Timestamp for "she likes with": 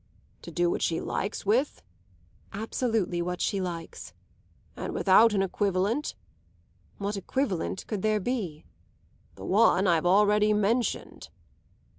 0.81-1.83